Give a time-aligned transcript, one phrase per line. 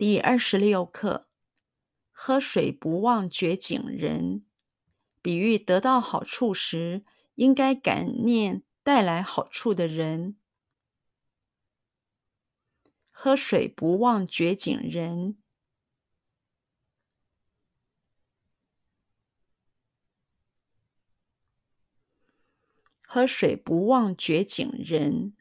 [0.00, 1.28] 第二十六课：
[2.10, 4.46] 喝水不忘掘井人，
[5.20, 7.04] 比喻得到好处时，
[7.34, 10.38] 应该感念带来好处的人。
[13.10, 15.36] 喝水不忘掘井人，
[23.02, 25.36] 喝水不忘掘井人。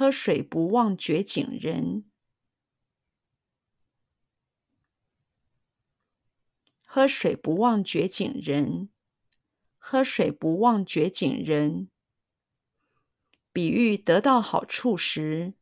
[0.00, 2.10] 喝水不忘掘井人，
[6.86, 8.88] 喝水不忘掘井人，
[9.76, 11.90] 喝水不忘掘井人。
[13.52, 15.52] 比喻得到好处时，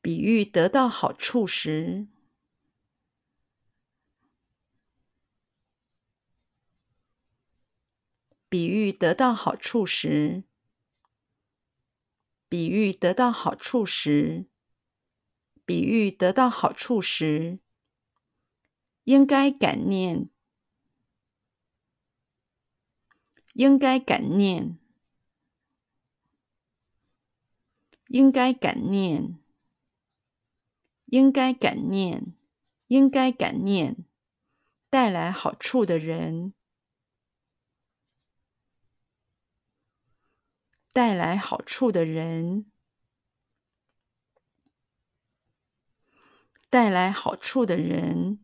[0.00, 2.08] 比喻得到好处时。
[8.54, 10.44] 比喻得到好处时，
[12.48, 14.46] 比喻得到好处时，
[15.64, 17.58] 比喻得到好处时，
[19.02, 20.28] 应该感念，
[23.54, 24.78] 应该感念，
[28.06, 29.36] 应该感念，
[31.06, 32.32] 应该感念，
[32.86, 33.96] 应该感念，
[34.88, 36.54] 带来好处的人。
[40.94, 42.70] 带来好处的人，
[46.70, 48.38] 带来好处的人，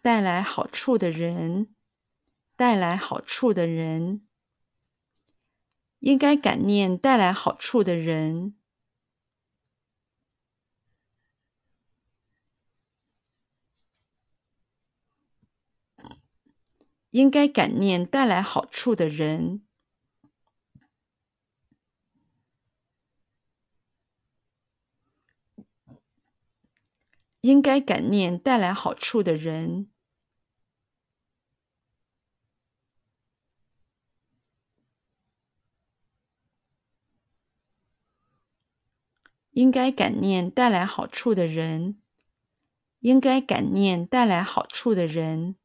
[0.00, 1.74] 带来好处的人，
[2.56, 4.26] 带来好处的人，
[5.98, 8.56] 应该感念带来好处的人。
[17.14, 19.62] 应该感念带来好处的人。
[27.42, 29.88] 应该感念带来好处的人。
[39.52, 42.02] 应该感念带来好处的人。
[42.98, 45.63] 应该感念带来好处的人。